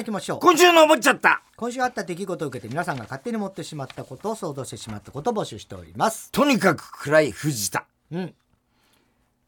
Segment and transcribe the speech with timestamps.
[0.00, 0.40] 行きましょう。
[0.40, 1.42] 今週の思っちゃった。
[1.56, 6.30] 今週あった出来事を受けて皆さんが勝手に持ってしまったことを想像してしまったことを募集しております。
[6.32, 7.86] とにかく暗い藤田。
[8.12, 8.34] うん。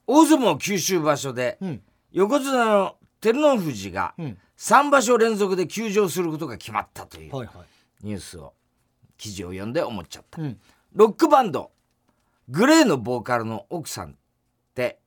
[0.06, 1.82] 大相撲九州場所で、うん。
[2.12, 4.38] 横綱の照ノ富士がうん。
[4.58, 7.32] 3場所連続で休場することが決まったという
[8.02, 8.52] ニュースを
[9.18, 10.60] 記事を読んで思っちゃった、うん。
[10.92, 11.72] ロックバンド
[12.48, 14.14] グレーのボーカルの奥さんっ
[14.74, 14.98] て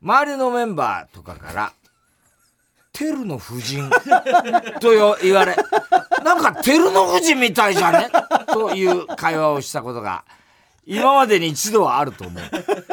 [0.00, 1.72] 周りのメンバーとかから
[2.98, 3.88] 「テルの夫人」
[4.80, 5.54] とよ言われ。
[6.24, 8.10] なんかテルの夫人みたいじゃね？
[8.52, 10.24] という会話をしたことが。
[10.90, 12.42] 今までに一度はあると思う。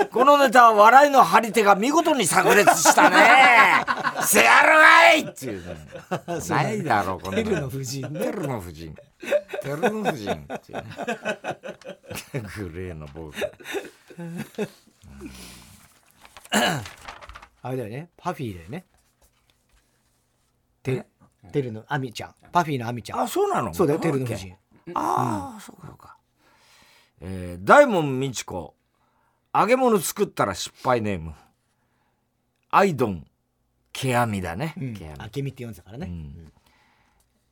[0.08, 3.86] このネタは笑いの張り手が見事に炸裂したね。
[4.28, 5.22] せやるがい！
[5.22, 5.78] っていうね
[6.50, 8.20] ないだろうこんなテルの夫人ね。
[8.20, 8.94] テルの夫人。
[9.62, 10.46] テルの夫人。
[10.56, 10.78] っていう。
[10.78, 10.84] ね
[12.58, 14.70] グレーのボーカル。
[17.62, 18.10] あれだよね。
[18.18, 18.86] パフィーだよね
[20.86, 21.06] テ
[21.52, 22.36] テルのアミちゃん。
[22.52, 23.20] パフィーのアミちゃん。
[23.20, 23.74] あそうなの？
[23.74, 24.56] そうだよテルの夫人。
[24.94, 26.18] ああ、そうかそうか。
[27.22, 28.76] えー、大門みち子。
[29.54, 31.34] 揚げ物作ったら失敗ネーム。
[32.70, 33.26] アイドン
[33.94, 34.94] ケアミだね、うん。
[34.94, 35.16] ケアミ。
[35.20, 36.12] あけみって読んでたからね、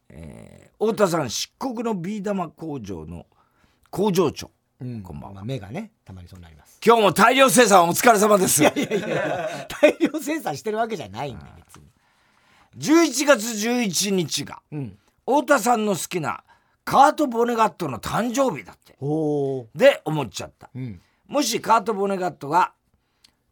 [0.09, 3.26] えー太田さん漆黒のビー玉工場の
[3.89, 4.52] 工場長。
[4.81, 5.02] うん。
[5.02, 5.36] こんばんは。
[5.36, 6.80] まあ、目がねたまにそうなります。
[6.86, 8.61] 今日も大量生産お疲れ様です。
[8.61, 11.83] いやいや大量生産してるわけじゃないんだよ別に
[12.78, 14.98] 11月11日がうん。
[15.26, 16.44] 太田さんの好きな
[16.84, 18.94] カート・ボネガットの誕生日だって。
[19.76, 20.70] で思っちゃった。
[20.76, 21.02] うん。
[21.28, 22.74] もしカート・ボネガットが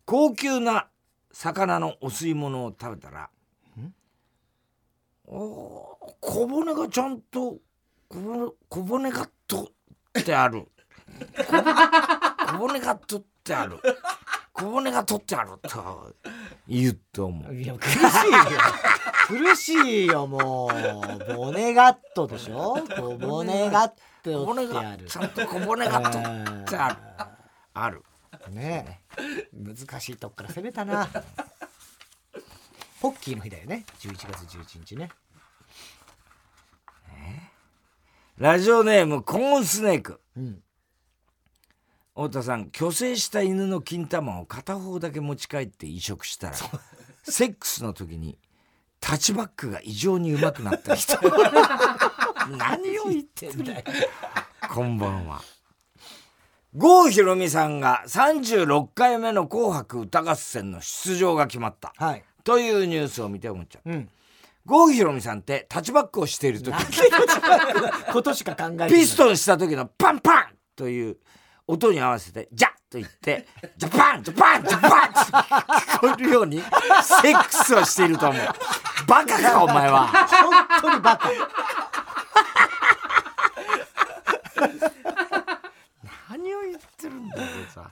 [0.05, 0.87] 高級な
[1.31, 3.29] 魚のお吸い物を食べたら
[5.27, 7.57] おー小骨がちゃんと
[8.09, 9.71] 小骨小骨ガット
[10.19, 10.67] ってある。
[11.37, 13.79] 小 骨小骨ガットってある。
[14.53, 16.13] 小骨が取ってあると
[16.67, 17.53] 言うと思う。
[17.55, 18.05] いや苦しいよ
[19.31, 21.35] 苦しいよもう。
[21.35, 22.75] ボネガットでしょ？
[23.17, 23.91] ボネガッ
[24.23, 25.03] 小ト骨ってある。
[25.05, 26.97] がちゃんと小骨が取ってある。
[27.73, 28.03] ある
[28.49, 29.01] ね。
[29.53, 31.07] 難しいとこから攻めたな。
[32.99, 33.85] ポッキーの日だよね。
[33.99, 35.09] 11月11日ね。
[38.37, 40.19] ラジオネームコーンスネーク。
[40.35, 40.61] うん。
[42.15, 46.55] 太田さん虚勢した犬の金玉を片方だけ持ち帰って移植したら
[47.23, 48.37] セックスの時に
[49.01, 51.17] タッチバックが異常に上手くなった人。
[52.57, 53.83] 何を言ってんだよ。
[54.73, 55.41] こんばんは。
[56.73, 61.93] 郷ひろみさんが36回目の「紅白歌合戦」の出場が決まった。
[61.97, 62.23] はい。
[62.43, 64.09] というニュースを見て思っちゃううん。
[64.65, 66.73] 郷ひろみさんってタッチバックをしている時。
[68.13, 71.17] ことしか考えてないピストンした時のパンパンという
[71.67, 76.67] 音に合わせて「ジャッ!」と言って「ジャパンジャパンジャパン!」って聞こえるようにセ
[77.35, 78.47] ックスをしていると思う
[79.07, 81.29] バカかお前は本当にバカ
[86.29, 87.89] 何を言ってるんだよさ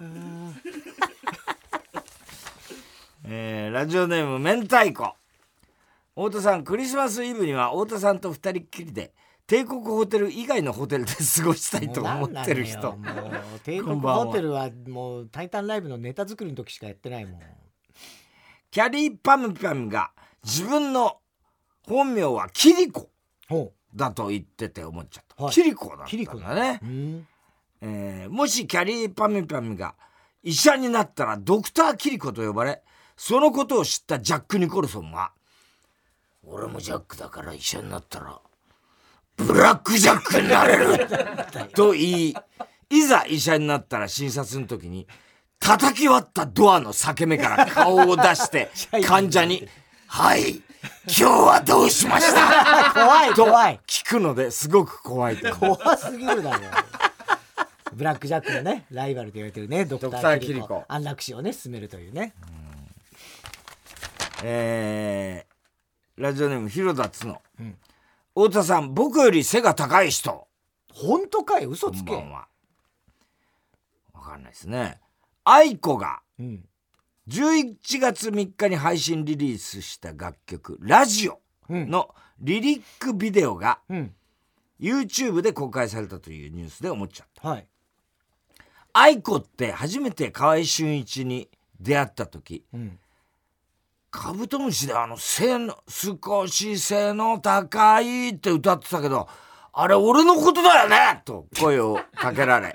[3.26, 5.14] えーラジオネーム明太子
[6.16, 9.14] 太田さんクリスマスイブには太田さんと二人っきりで
[9.50, 12.96] 帝国ホテル以外のホテルで過ごしたいと思ってる人。
[13.64, 17.42] 帝国ホテルはもう「タイタンライブ」のネタ作りの時しかやってないもん。
[18.70, 20.12] キャリーパムパムが
[20.44, 21.18] 自分の
[21.88, 23.10] 本名はキリコ
[23.50, 25.54] ほだと言ってて思っちゃった、はい。
[25.54, 26.80] キリコだったキリコんだね。
[26.84, 27.28] う、うん
[27.82, 29.96] えーもしキャリーパムパムが
[30.44, 32.84] 医者になったらドクターキリコと呼ばれ
[33.18, 35.32] そのことを知ったジャック・ニコルソンは
[36.46, 38.40] 「俺もジャックだから医者になったら
[39.40, 41.08] ブラックジャックになれる!」
[41.76, 42.36] と言い
[42.90, 45.08] いざ医者になったら診察の時に
[45.60, 48.70] 叩き割ったドアの裂け目から顔を出して
[49.06, 49.68] 患者に
[50.08, 50.62] 「はい今
[51.08, 52.92] 日はどうしました?
[52.94, 53.80] 」怖いと怖い。
[53.86, 56.60] 聞くのですごく怖い怖すぎるだろ。
[57.94, 60.68] ブラックジャックのねライバルと言われてるねドクターー・キリコ。
[60.68, 62.34] コ安楽死をね進めるというね。
[64.44, 65.50] えー
[66.22, 67.38] ラジオネーム広田つの、ん
[68.40, 70.48] 太田さん僕より背が高い人。
[70.94, 71.66] 本当かい？
[71.66, 72.14] 嘘こつけ。
[72.14, 72.48] んばんは。
[74.14, 75.02] わかんないですね。
[75.44, 76.66] 愛子がうん。
[77.28, 84.16] 11月3日に配信リリースした楽曲「ラジオ」のリリックビデオがうん。
[84.80, 87.50] YouTube で公開されたというニュースで思っちゃった。
[87.50, 87.68] はい。
[88.94, 91.50] 愛子って初めて河合俊一に
[91.80, 93.00] 出会った時うん
[94.12, 99.28] カブトムシであの背の少し背の高いって歌ってたけど
[99.72, 101.22] あれ俺のことだよね！
[101.26, 102.74] と声をかけられ。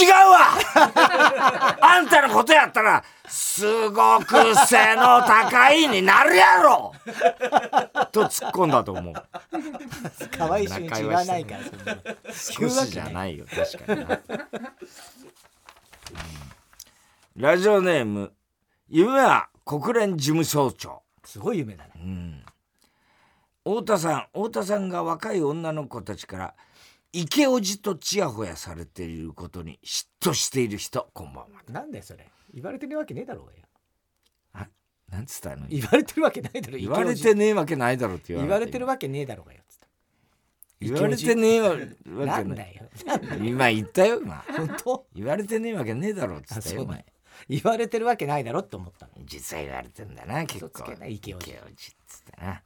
[0.00, 1.76] 違うわ！
[1.80, 6.92] あんたのことやったら、すごく背の高いになるやろ！
[8.10, 9.14] と突っ込んだと思う。
[10.36, 12.00] 可愛い瞬間言わないから、そんなの
[12.80, 14.18] 少しじゃないよ、確かにな。
[17.36, 18.32] ラジオネーム、
[18.88, 21.02] 夢は国連事務総長。
[21.26, 22.42] すごい夢だね。
[23.64, 26.54] 太田さん太田さんが若い女の子たちから
[27.12, 32.26] 池おじとちやほやされていることに嫉妬している人こんばんはなんだよ、それ。
[32.54, 33.58] 言われてるわけねえだろうがよ。
[34.54, 34.68] あ
[35.10, 35.66] なんつったの？
[35.68, 39.60] 言われてるわけないだろ、言われてねえわけないだろって言われてるわけねえだろうがよ。
[40.80, 42.24] 言われてねえわけないだよ。
[42.24, 45.06] なんだよ今言ったよ今本当？
[45.14, 47.04] 言われてねえわけねえだろっつったよお前
[47.48, 49.12] 言われてるわけないだろって思ったの。
[49.24, 51.74] 実は言われてんだな結構嘘つけない池おじ池おじっ
[52.06, 52.62] つってな。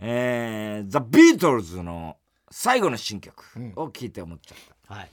[0.00, 2.16] えー、ザ・ビートルズの
[2.50, 3.44] 最後の新曲
[3.76, 4.58] を聴いて思っちゃっ
[4.88, 5.10] た、はい。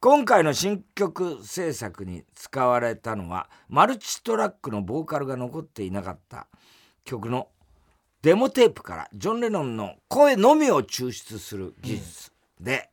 [0.00, 6.46] 今回の新曲制作に使われたのはマルチトラックのボーカルが残っていなかった
[7.04, 7.48] 曲の
[8.22, 12.90] デモテープからジョン・レノンの声のみを抽出する技術で、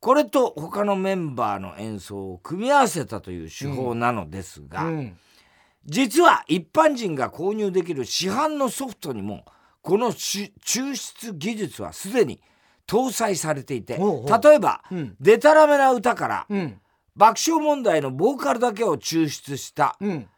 [0.00, 5.18] これと他のメンバーの演奏を組み合わせたという手法なのですが、うん。
[5.84, 9.44] 実は一般人が購入できる市販のソフトにも
[9.82, 12.40] このし抽出技術はすでに
[12.88, 16.80] 搭載されていて例えば、うんデタラメな歌から、うん。
[17.14, 20.28] 爆笑問題のボーカルだけを抽出したうん。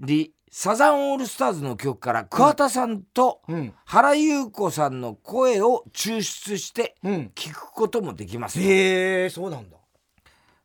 [0.00, 3.72] りサザンオールスターズの曲から桑田さんとうん。
[3.86, 7.30] 原優子さんの声を抽出してうん。
[7.34, 9.78] 聞くこともできます、へえ、そうなんだ。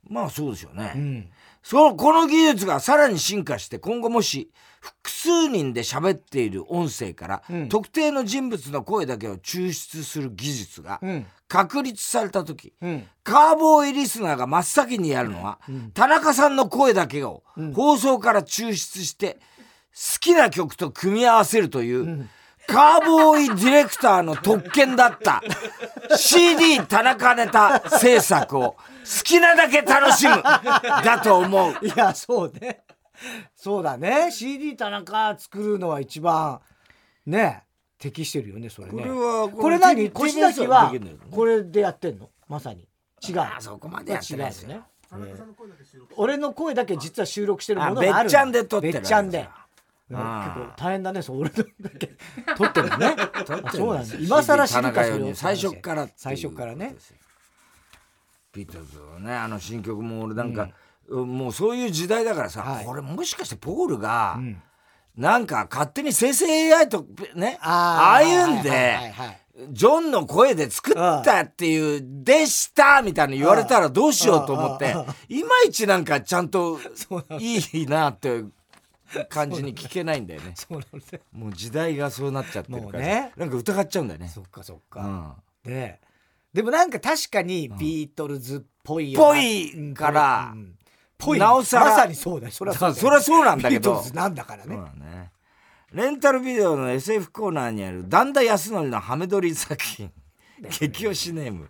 [0.09, 1.29] まあそうでしょうね、うん。
[1.63, 4.51] そのこの技術がさらに進化して今後もし
[4.81, 11.25] 複数人で喋っている音声から、うん特定の人物の声だけを抽出する技術がうん。
[11.47, 13.07] 確立された時、うん。
[13.23, 15.59] カーボーイリスナーが真っ先にやるのは、
[15.93, 17.41] 田中さんの声だけを
[17.73, 19.39] 放送から抽出して好
[20.19, 22.29] きな曲と組み合わせるという、
[22.67, 25.41] カーボーイディレクターの特権だった
[26.17, 28.77] CD 田中ネタ制作を好
[29.23, 31.85] きなだけ楽しむだと思う。
[31.85, 32.83] いや、そうね。
[33.55, 34.31] そうだね。
[34.31, 36.59] CD 田中作るのは一番、
[37.25, 37.63] ね、
[37.97, 38.91] 適してるよね、それね。
[38.91, 40.03] これはこれ何？
[40.05, 40.93] 越崎は
[41.31, 42.29] これでやってんの？
[42.47, 42.87] まさに。
[43.27, 43.39] 違う。
[43.39, 44.81] あそこまでやってないですね。
[46.17, 49.47] 俺の声だけ実は収録してるものあがあるのべっちゃんで撮ってるべっちゃんで。
[50.09, 52.11] 大変だね、そう俺のだけ。
[52.55, 53.15] 撮ってるのね。
[54.19, 56.95] 今更知るかそれ最初っから最初っからね。
[58.53, 60.69] ビートルズのねあの新曲も俺なんか、
[61.09, 62.85] もうそういう時代だからさ、はい。
[62.85, 64.61] これもしかしてポールが、ん。
[65.17, 74.95] なんか勝手に生成 AI とねああいうんではいジョンの声で作ったっていう「でした」みたいな言われたらどうしようと思って
[75.29, 75.71] いまい。
[75.71, 76.79] ちなんかちゃんと
[77.39, 78.43] いいなって
[79.29, 80.53] 感じに聞けないんだよね。
[80.57, 81.23] そうなんだよ。
[81.31, 83.31] もう時代がそうなっちゃってるから、ね。
[83.37, 84.27] なんか疑っちゃうんだよね。
[84.27, 85.35] そっかそっか。
[85.65, 85.71] うん。
[85.71, 85.99] で
[86.53, 90.77] でもなんか確かにビートルズっぽいぽいからうん。
[91.17, 91.39] ぽい。
[91.39, 92.51] なおさらまさにそうだよ。
[92.51, 93.91] そりゃそうそそうなんだけど。
[93.91, 94.75] ビートルズなんだからね。
[94.75, 95.31] そうだね。
[95.91, 100.11] レンタルビデオの SF コーナーにある段田康則のハメ撮り作品。
[100.61, 101.69] 激推しネーム。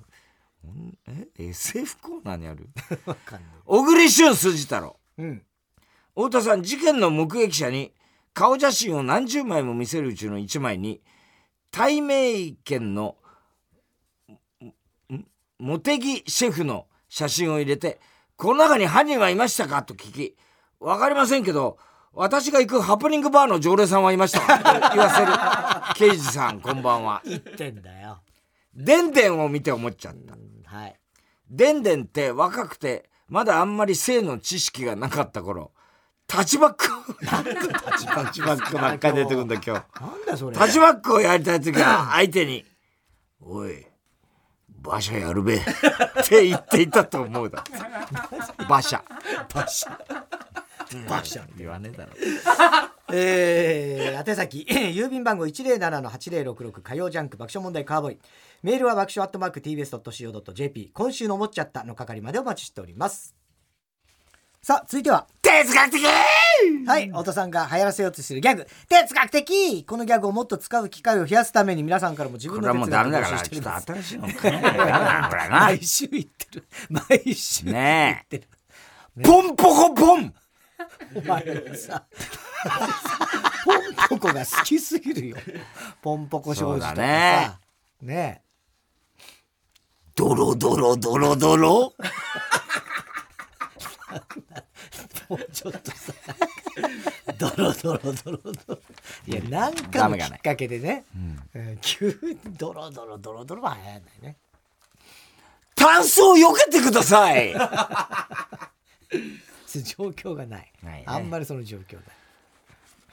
[0.65, 2.69] んえ？SF コーナーにある？
[3.05, 3.49] わかんない。
[3.65, 4.97] 小栗旬筋太郎。
[5.17, 5.41] うん
[6.17, 7.93] 太田さん事件の目撃者に
[8.33, 10.99] 顔写真を何十枚も見せるうちの1枚に
[11.69, 13.17] 対名県の
[15.13, 15.25] ん
[15.59, 18.01] 茂木シェフの写真を入れて
[18.35, 20.35] 「この中に犯人はいましたか?」と聞き
[20.81, 21.77] 「分かりませんけど
[22.13, 24.39] 私が行くハプニングバーの常連さんはいました。
[24.39, 24.57] か?」
[24.89, 25.31] と言わせる。
[25.93, 27.21] 刑事さんこんばんは。
[27.25, 28.21] 言ってんだよ。
[28.73, 30.33] でんでんを見て思っちゃった。
[30.33, 30.99] うんはい。
[31.47, 35.71] でんでんって若くてまだあんまり性の知識がなかった頃
[36.27, 36.87] タッチバック。
[37.25, 39.69] タッチバックばっかり出てくるんだ今日。
[39.69, 40.57] なんだよそれ。
[40.57, 42.65] タッチバックをやりたい時は相手に
[43.41, 43.85] 「おい
[44.83, 45.59] 馬車やるべ」っ
[46.27, 47.63] て言っていたと思うだ。
[48.67, 49.01] 馬車。
[49.53, 52.11] バシャバシャ言わねえだろ。
[53.13, 58.19] えー、宛先 郵便番号107-8066火曜ジャンク爆笑問題カーボーイ。
[58.63, 63.36] メールは爆笑アットマーク TBS.CO.JP 今週の思っちゃったの係までお待ちしております
[64.67, 65.25] さあ続いては。
[65.41, 66.05] 哲学的！
[66.85, 68.67] はい太田さんが流行らせようとしているギャグ。
[68.89, 69.85] 哲学的！
[69.85, 76.67] このギャグをもっと使う機会を増やすために皆さんからも自分のこれはもう哲学を募ダメだからちょっと新しいの考えななこれな毎週言ってる。
[76.89, 78.47] 毎週言ねってる。
[79.19, 79.23] え。
[79.23, 80.33] ポンポコポン！
[81.15, 81.45] お前
[81.77, 82.03] さ
[83.63, 85.37] ポンポコが好きすぎるよ。
[86.01, 86.95] ポンポコ少女とかさ。
[86.95, 87.57] ね。
[88.01, 88.41] ね
[90.13, 91.93] ドロドロドロドロ？
[95.29, 96.13] もうちょっとさ
[97.37, 98.79] ドロドロドロドロ。
[99.27, 101.05] いやなんかのきっかけでね、
[101.55, 101.77] うん。
[101.81, 104.37] 急にドロドロドロドロは流行らないね。
[105.75, 107.53] タンスを避けてください。
[109.77, 111.03] 状況がない、ないね。
[111.05, 112.03] あんまりその状況ない。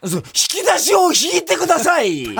[0.08, 2.24] そう引き出しを引いてください。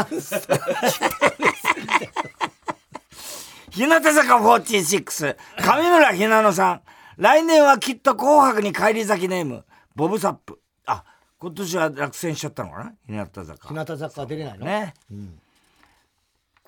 [3.71, 6.81] 日向坂46上村ひなのさん
[7.17, 9.65] 来年はきっと紅白に帰り咲きネーム。
[9.95, 10.61] ボブサップ。
[10.87, 11.05] あ
[11.39, 13.25] 今年は落選しちゃったのかな？
[13.27, 13.69] 日向坂。
[13.69, 14.95] 日向坂は出れないの、ね、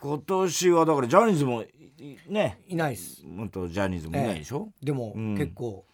[0.00, 2.60] 今年はだからジャニーズもいね。
[2.68, 3.22] いないっす。
[3.24, 5.36] 元ジャニーズもいないでしょ、でも、ん。
[5.36, 5.84] 結構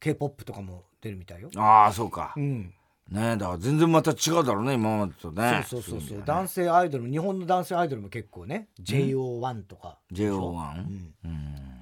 [0.00, 1.50] k p o p とかも出るみたいよ。
[1.56, 2.72] ああそうか、うん。
[3.10, 5.64] ねだから全然また違うだろうね今までとね。
[5.68, 6.24] そうそうそうそう、ね。
[6.24, 10.84] 男性アイドル日本の男性アイドルも結構ね JO1 とか、JO1?
[11.24, 11.73] うん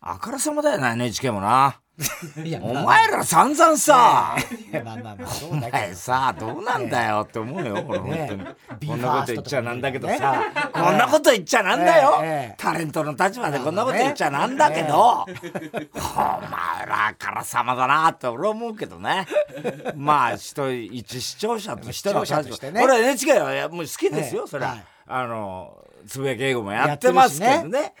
[0.00, 1.80] あからさまだよな NHK もな。
[2.44, 4.36] いやお前ら散々さ。
[4.36, 4.38] あ
[4.84, 5.16] まあまあ
[5.50, 8.44] お前 さどうなんだよって思うよ俺本当に。
[8.44, 10.14] ねこんなこと言っちゃなんだけどさ。
[10.14, 10.38] ね。
[10.72, 12.20] こんなこと言っちゃなんだよ。
[12.22, 12.28] ええ。
[12.28, 12.54] ええ。
[12.56, 15.24] タレントの立場でこんなこと言っちゃなんだけど。
[15.24, 19.26] お前らあからさまだなって俺は思うけどね。
[19.96, 22.80] まあ人一視聴者としての視聴者としてね。
[22.80, 24.84] 俺は NHK はやもう好きですよええそれははい。
[25.08, 25.76] あの
[26.06, 27.92] つぶやき英語もやってますけどね。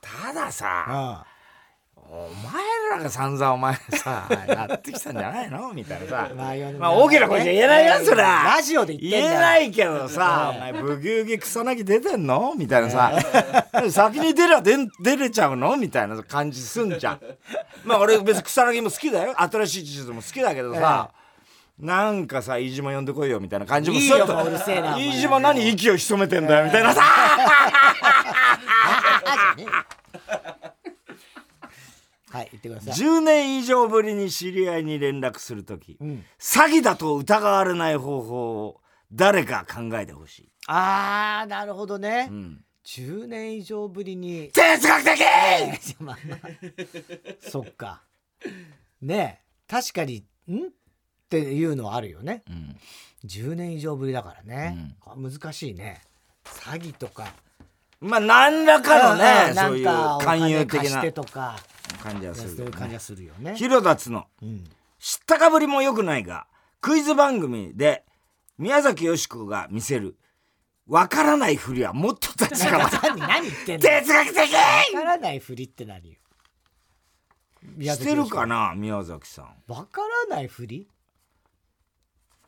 [0.00, 1.31] たださあ
[2.14, 5.72] お前らが散々お前さやってきたんじゃないの？
[5.72, 6.30] みたいなさ。
[6.36, 13.12] まあまあ大きな声じゃ言えないよそりゃラジオで言ってんだよ言えないけどさお前ブギウギ草薙出てんのみたいなさ
[13.90, 14.76] 先に出りゃ出
[15.16, 17.20] れちゃうのみたいな感じすんじゃん
[17.82, 21.12] まあ俺別に草薙も好きだよ新しい地図も好きだけどさ
[21.80, 24.36] なんかさ飯島呼んでこいよみたいな感じもすると
[24.98, 27.00] 飯島何息を潜めてんだよみたいなさ
[32.32, 32.94] はい言ってください。
[32.94, 36.24] 10年以上ぶりに知り合いに連絡するとき、ん。
[36.38, 38.80] 詐欺だと疑われない方法を
[39.12, 44.48] 誰か考えてほしい、あーなるほどね、うん、10年以上ぶりに。
[44.54, 45.20] 哲学的！
[46.00, 46.38] まあまあ
[47.40, 48.02] そっか。
[49.02, 50.68] ねえ確かにん？
[50.68, 50.68] っ
[51.28, 52.42] ていうのはあるよね。
[52.48, 52.76] うん。
[53.26, 56.00] 10年以上ぶりだからね、あ難しいね。
[56.44, 57.32] 詐欺とか
[58.02, 61.12] まあ何らかのね、うんそういう勧誘的な。
[61.12, 61.56] とか。
[62.02, 62.70] 感じはするよね。
[62.72, 63.54] 感じはするよね。
[63.54, 64.26] 広田つの。
[64.42, 64.64] うん。
[64.98, 66.46] 知ったかぶりも良くないが
[66.80, 68.04] クイズ番組で
[68.58, 70.16] 宮崎美子が見せる
[70.88, 73.82] わからないふりはもっと立ちが何何言ってんの？
[73.82, 74.54] 哲学的！
[74.94, 76.18] わからないふりって何よ？
[77.94, 79.54] してるかな宮崎さん。
[79.68, 80.88] わからないふり？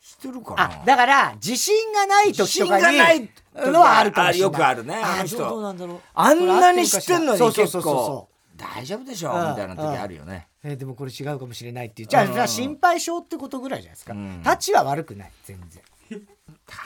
[0.04, 0.64] してるかな？
[0.64, 3.30] あだから自信がない時とかに自信がない
[3.72, 4.40] のはあるかもしれない。
[4.40, 5.38] よくあるねああの人。
[5.38, 6.00] どうなんだろう。
[6.12, 7.94] あんなに知ってんのにそうそう結そうそう。
[7.94, 10.48] 構大丈夫でしょうんみたいな時あるよね。
[10.62, 12.08] えーでもこれ違うかもしれないっていう。
[12.08, 14.12] じゃあじゃあ心配性ってことぐらいじゃないですか。
[14.12, 14.40] ん。
[14.44, 15.82] タチは悪くない全然。
[16.10, 16.22] 立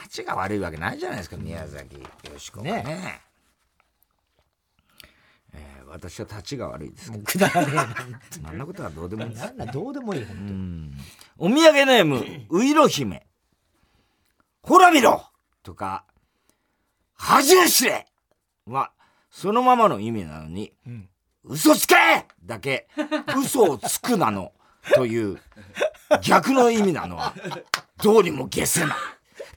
[0.09, 2.71] ちが悪いわけないじゃないですか宮崎美子がね。
[2.71, 2.83] ね。
[2.87, 3.28] えー
[5.89, 9.29] 私は立ちが悪いですけもうくだらねえなどあんなことはどうでもいい。
[9.29, 10.91] ですなんだどうでもいい本当に。
[11.37, 13.25] お土産ネームういろ姫。
[14.61, 15.23] ほら見ろ
[15.63, 16.05] とか
[17.13, 18.05] 恥を知れ。
[18.67, 18.91] は
[19.31, 21.09] そのままの意味なのに、ん。
[21.43, 21.95] 嘘つけ
[22.45, 22.87] だけ
[23.37, 24.51] 嘘をつくなの。
[24.95, 25.39] という
[26.21, 27.33] 逆の意味なのは
[28.01, 28.89] どうにも消せない。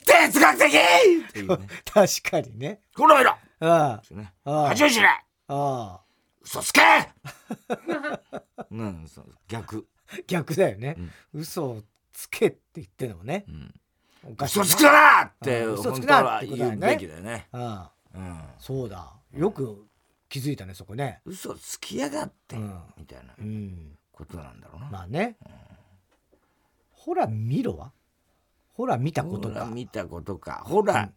[0.04, 1.66] 哲学的っていうね。
[1.84, 2.80] 確かにね。
[2.96, 3.36] ほら見ろ。
[3.60, 4.32] あですよね。
[4.44, 5.06] あ恥を知れ。
[5.06, 6.00] ああ
[6.42, 6.80] 嘘つけ！
[8.70, 9.86] うんそう逆。
[10.26, 10.96] 逆だよね、
[11.32, 11.82] 嘘を
[12.12, 13.46] つけって言ってんのもね、
[14.24, 14.64] おかしいな。
[14.64, 17.48] 嘘つくなってうん嘘つくなはって言うべきだよね。
[17.52, 18.42] ああうん。
[18.58, 19.10] そうだ。
[19.32, 19.86] よく
[20.28, 21.22] 気づいたねそこね。
[21.24, 22.82] 嘘つきやがって、うん。
[22.98, 23.98] みたいなうん。
[24.12, 25.38] ことなんだろうな、まあね、
[26.90, 27.92] ほら見ろは？
[28.74, 30.62] ほら見たことほらか見たことか。
[30.66, 31.14] ほら、うん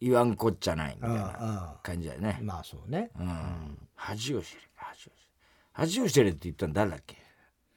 [0.00, 2.38] 言わんこっちゃないみたいうんな感じだよね。
[2.40, 2.46] うん。
[2.46, 5.12] まあそうね、うん、恥を知れ恥を知れ。
[5.72, 7.16] 恥を知れって言ったの誰だっけ？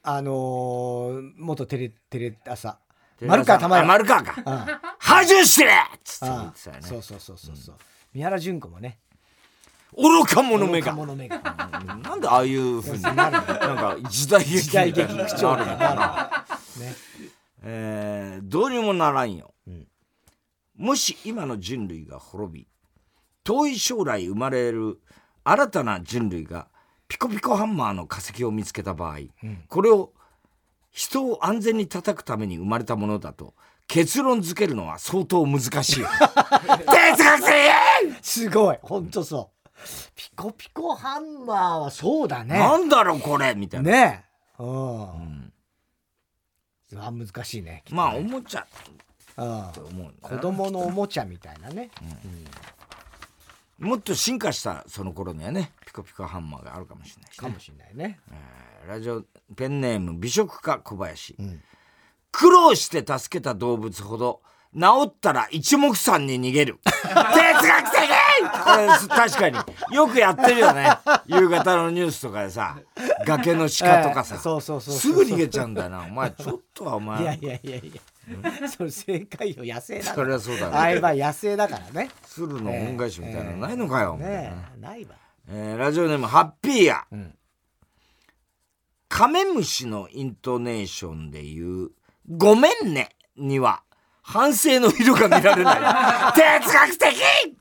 [0.03, 2.79] あのー、元テレテレ朝。
[3.21, 4.81] 丸川玉あ丸川か。
[4.97, 5.73] 恥を知れっ
[6.03, 6.47] つって言あ。
[6.47, 6.81] ってたよね。
[6.81, 7.75] そうそうそうそうそう、
[8.13, 8.97] 三原純子もね。
[9.95, 10.93] 愚か者めが。
[10.93, 16.45] なんでああいうふうになんか時代劇時代劇口調あるのか
[16.79, 16.83] な。
[16.83, 16.95] ね。
[17.63, 19.60] えーどうにもならんよ、ん
[20.81, 22.67] もし今の人類が滅び
[23.43, 24.99] 遠い将来生まれる
[25.43, 26.69] 新たな人類が
[27.07, 29.19] ピコピコハンマーの化石を見つけた場合、
[29.67, 30.11] これを
[30.89, 33.53] 人を安全に叩くために生まれたものだと
[33.87, 35.73] 結論付けるのは相当難しい。
[35.73, 36.05] 哲学
[38.11, 38.77] 的すごい。
[38.81, 39.87] 本当そう。
[40.15, 42.57] ピコピコハンマーはそうだね。
[42.57, 43.53] なんだろうこれ！
[43.53, 44.25] みたいな、ね。
[44.59, 45.53] えうん、うん
[46.97, 47.83] あ難しいね。
[47.91, 48.65] まあおもちゃ
[49.37, 51.89] 思うん子供のおもちゃみたいなね、
[53.79, 57.37] もっと進化したその頃にはねピコピコハンマーがあるかもしれないし、ね。
[57.37, 58.19] かもしれないね。
[58.31, 59.23] えーラジオ
[59.55, 61.61] ペンネーム美食家小林、ん。
[62.31, 64.41] 苦労して助けた動物ほど
[64.73, 66.79] 治ったら一目散に逃げる。
[66.83, 68.11] 哲学的！
[68.63, 69.95] これ確かに。
[69.95, 70.97] よくやってるよね。
[71.27, 72.77] 夕方のニュースとかでさ
[73.27, 75.99] 崖の鹿とかさ、 ええそうそうそうそうすぐ逃げちゃうんだよな。
[76.01, 77.21] お前ちょっとはお前。
[77.21, 78.01] いやいやいやいや
[78.77, 80.15] それ正解よ野生だから。
[80.15, 80.93] それはそうだあね。
[80.95, 82.09] れは野生だからね。
[82.23, 84.65] 鶴の恩返しみたいなのないのかよ、みたいなね。
[84.77, 85.15] えないわ。
[85.49, 87.33] えーラジオネームハッピーや、ん。
[89.09, 91.91] カメムシのイントネーションで言う
[92.29, 93.83] 「ごめんね」には
[94.21, 96.31] 反省の色が見られない。
[96.61, 97.57] 哲学的！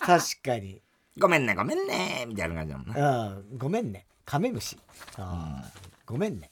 [0.00, 0.80] 確かに。
[1.18, 3.58] ごめんねごめんねみたいな感じだもんねうん。
[3.58, 4.06] ごめんね。
[4.24, 4.78] カメムシ。
[5.16, 5.88] あー。
[6.06, 6.48] ごめんね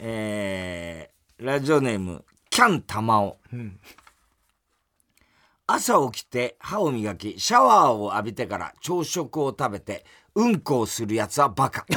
[0.00, 3.78] えーラジオネームキャンタマオ、ん。
[5.66, 10.04] 朝起きて歯を磨きシャワーを浴びてから朝食を食べて
[10.36, 11.84] うんこをするやつはバカ。
[11.90, 11.94] 哲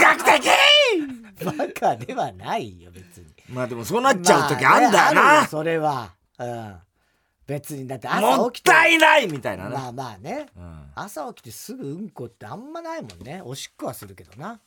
[0.00, 0.50] 学的！
[1.44, 3.26] バカではないよ別に。
[3.48, 6.12] まあでもそうなっちゃう時あんだよな、まあねそれは。
[6.38, 6.76] うん。
[7.46, 8.70] 別にだって朝もっ起きて。
[8.70, 10.46] たいないみたいなね、まあまあね。
[10.56, 10.90] うん。
[10.94, 13.40] 朝起きてすぐうんこってあんまないもんね。
[13.42, 14.60] おしっこはするけどな。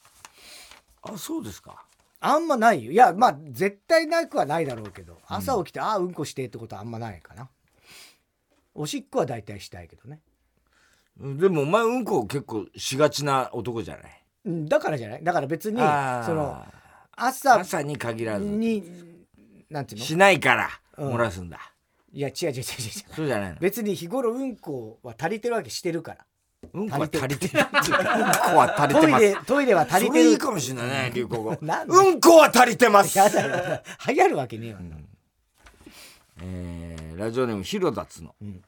[1.03, 1.83] あそうですか
[2.19, 2.91] あんまないよ。
[2.91, 5.19] いやまあ絶対なくはないだろうけど。
[5.27, 7.49] 朝起きて、ああうんこしてってことはあんまないかな。
[8.73, 10.19] おしっこは大体したいけどね。
[11.19, 14.23] でもお前うんこ結構しがちな男じゃない？
[14.45, 15.23] うんだからじゃない？
[15.23, 16.25] だから別にあー。
[16.25, 16.63] その
[17.15, 18.45] 朝朝に限らず。
[18.45, 18.83] に
[19.69, 20.05] なんていうの？
[20.05, 21.13] しないからうん。
[21.13, 21.59] 漏らすんだ、
[22.11, 22.63] いや違う違う違う違う。
[23.15, 23.57] そうじゃないの？
[23.59, 26.25] 別に日頃うんこは足りてるわけしてるから
[26.73, 27.59] うんこは足足りてる。
[27.59, 30.25] うんこは足りトイてますレトイレは足りそてる。
[30.25, 31.51] れいいかもしれないね流行語。
[31.59, 33.17] うんこは足りてます。
[33.17, 34.77] やだよ流行るわけねえよ、
[36.41, 38.61] えーラジオネームひろだつの、ん。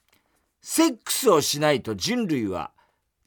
[0.62, 2.72] セックスをしないと人類は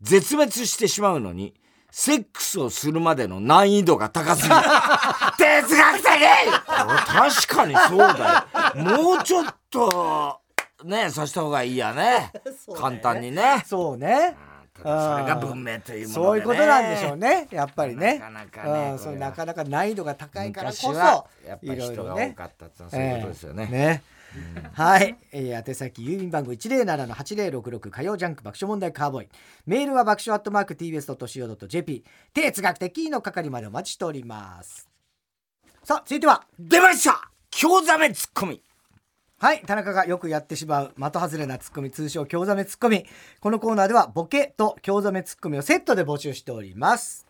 [0.00, 1.54] 絶滅してしまうのに
[1.92, 4.54] セックスをするまでの難易度が高すぎる。
[5.38, 6.12] 哲学的！
[6.66, 8.82] 確かにそうだよ。
[8.82, 10.40] もうちょっと
[10.85, 12.32] ねさした方がいいやね。
[12.44, 12.52] ね。
[12.76, 13.62] 簡単にね。
[13.66, 14.37] そうね
[14.83, 17.49] それが文明というもので、ね、そういうことなんでしょうね。
[17.51, 18.18] やっぱりね。
[18.18, 23.79] なかなかねうん、なかなか難易度が高いからこそやっぱいろいり人が多かったってのはそういうことですよね、ええ。
[23.79, 24.03] ね。
[24.73, 29.29] はい、えー、宛先郵便番号107-8066火曜ジャンク爆笑問題カーボーイ。
[29.66, 34.88] メールは爆笑アットマーク TBS.CO.JP 哲学的の係までお待ちしております。
[35.85, 37.29] さあ続いては出ました!
[37.51, 38.62] 京ザメツッコミ
[39.42, 43.05] はい田中がよくやってしまう的外れなツッコミ通称京ザメツッコミ。
[43.40, 47.26] このコーナーではボケと京ザメツッコミをセットで募集しております。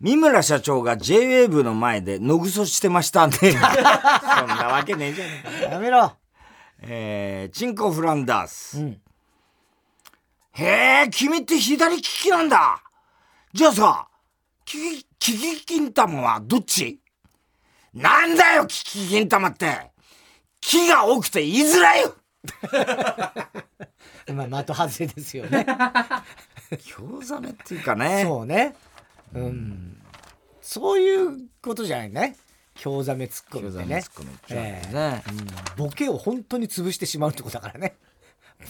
[0.00, 5.72] 三村社長が JWAVE の前で野ぐそしてましたねそんなわけねえじゃねえか。
[5.74, 6.16] やめろ。
[6.80, 9.00] えー、チンコフランダース、ん。
[10.54, 10.64] へ
[11.06, 12.82] え君って左利きなんだ。
[13.52, 14.08] じゃあさ
[14.64, 16.98] キキキキ金玉はどっち？
[17.94, 19.92] なんだよキキ金玉って
[20.60, 22.14] 木が多くて言いづらいよ。
[24.34, 25.66] まあ的外れですよね。
[26.84, 28.22] 京ザメっていうかね。
[28.24, 28.74] そうね。
[29.34, 30.02] うん。
[30.60, 32.36] そういうことじゃないね。
[32.74, 34.02] 京ザメツッコミ京ザメってね。
[34.02, 35.22] ツッコミってね、
[35.76, 37.96] ボケを本当に潰してしまうってことだからね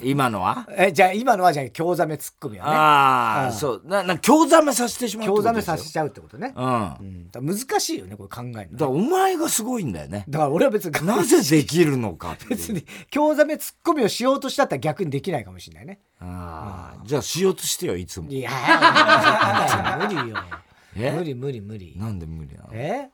[0.03, 0.69] 今のは？
[0.77, 2.73] えじゃあ今のはじゃあ京ザメツッコミはね。
[2.73, 3.53] ああ、うん。
[3.53, 3.83] そう。
[3.85, 8.69] なな京ザメさせてしまうってこ京ザとですよメさせちゃうってことね、ううん、だから難しいよねこれ考えるのね。
[8.79, 10.25] らお前がすごいんだよね。
[10.29, 11.07] だから俺は別に。
[11.07, 12.51] なぜできるのかっていう。
[12.57, 16.01] 別に京ザメツッコミをしようとしたったら逆にできないかもしれないね。
[16.21, 18.31] ああじゃあしようとしてよいつも。
[18.31, 20.37] いやー無理よ。
[20.97, 21.13] え？
[21.13, 21.95] 無理無理無理。
[21.97, 22.69] なんで無理なの？
[22.73, 23.11] え？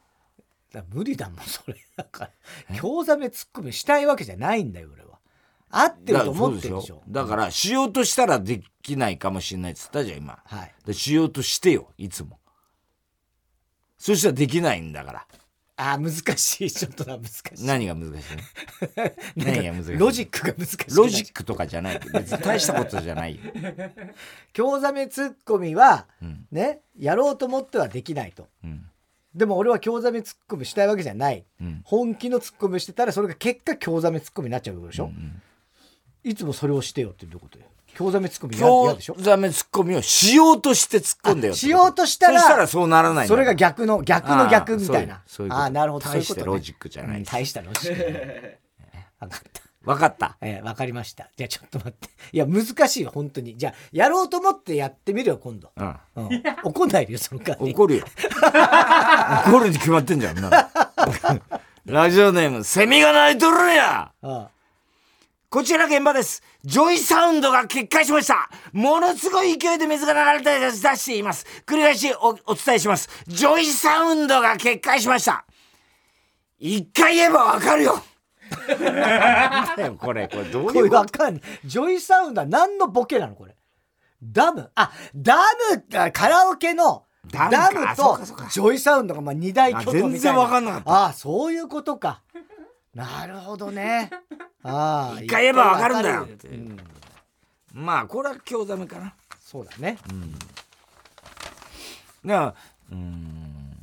[0.73, 1.77] だから無理だもんそれ。
[1.97, 2.31] だか
[2.69, 5.06] ら京ザメツッコミしたいわけじゃないんだよ俺は
[5.71, 7.03] 合ってると思ってるでしょ。
[7.09, 10.39] だからしようとしたらできないかもしれないっつったじゃん今。
[10.45, 10.73] はい。
[10.87, 12.39] でしようとしてよいつも。
[13.99, 15.27] そしたらできないんだから。
[15.79, 16.71] あー難しい。
[16.71, 17.67] ちょっとな難しい。
[17.67, 19.13] 何が難しいの？
[19.53, 20.97] 何が難しいロジックが難しい。
[20.97, 22.01] ロジックとかじゃない。
[22.13, 23.43] 別に大したことじゃないよ。
[24.53, 26.47] 京ザメツッコミは、ん。
[26.51, 28.49] ねやろうと思ってはできないと。
[28.65, 28.89] うん。
[29.35, 31.83] でも俺は京ザメツッコミしたいわけじゃない、うん。
[31.85, 35.43] 本気のツッコミをしてたらそれが結果京ザメツッコミになっちゃうでしょ、ん
[36.29, 37.59] いつもそれをしてよってどういうこと？
[37.59, 43.29] よ京ザメツッコミ嫌嫌でしょ京ザメツッコミをしようとして突っ込んでよしようとしたらそしたらそうならないんだ。
[43.29, 45.63] それが逆の逆の逆みたいなあーそういうそういうこと。
[45.63, 46.05] あーなるほど。
[46.11, 46.57] 大してそういうことね。
[46.59, 48.59] ロジックじゃないうん大したロジック。
[49.21, 49.61] 分かった。
[49.87, 50.37] 分かった。
[50.43, 51.31] えー、わかりました。
[51.37, 52.09] じゃあちょっと待って。
[52.33, 53.57] いや、難しいわ、本当に。
[53.57, 55.71] じゃあ、やろうと思ってやってみるよ、今度。
[55.77, 55.97] うん。
[56.17, 57.73] うん、怒んないでよ、その代わり。
[57.73, 58.05] 怒るよ。
[59.47, 60.51] 怒るに決まってんじゃんな
[61.87, 64.11] ラジオネームセミが鳴いとるんや。
[64.23, 64.49] あ
[65.49, 66.43] こちら現場です。
[66.65, 68.51] JOYSOUNDが決壊しました。
[68.73, 71.47] ものすごい勢いで水が流れて出しています。
[71.65, 73.09] 繰り返しおお伝えします。
[73.29, 75.47] JOYSOUNDが決壊しました。
[76.59, 78.03] 一回言えばわかるよ。
[79.99, 80.97] これ、これどういうこと？
[80.97, 81.43] わかんない。
[81.65, 83.55] JOYSOUNDは何のボケなの、これ？
[84.23, 84.71] ダム？
[84.75, 85.43] あ、ダム
[85.97, 88.19] あカラオケのダダムと
[88.51, 90.07] JOYSOUNDがまあ二大巨頭みたいな。
[90.07, 92.23] あ全然わかんなかったあそういうことか。
[92.95, 94.11] なるほどね。
[94.67, 95.21] ああ。
[95.21, 96.79] 一回言えばわかるんだようん
[97.73, 99.15] まあ、これは興ざめかな。
[99.39, 99.99] そうだね。
[102.25, 102.55] いや、
[102.91, 103.77] うーん、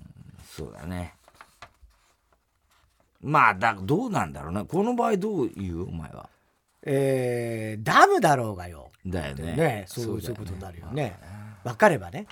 [0.49, 1.13] そうだね。
[3.21, 4.65] まあ、だ、どうなんだろうな。
[4.65, 5.89] この場合どう言う？
[5.89, 6.27] お前は。
[6.81, 8.91] えー、ダムだろうがよ。
[9.05, 9.55] だよね。
[9.55, 11.17] ねそういうことになるよね。
[11.63, 12.27] 分かればね。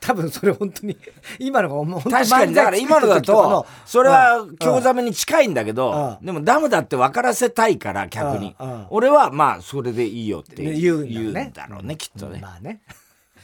[0.00, 0.96] 多分それ本当に
[1.38, 6.26] 今のがもう確かに、だから今のだと、それは興ざめに近いんだけど、うん。
[6.26, 8.56] でもダムだって分からせたいから、逆に。
[8.88, 12.40] 俺は、まあ、それでいいよってね言言うんだろうねきっとね。
[12.40, 12.80] まあね。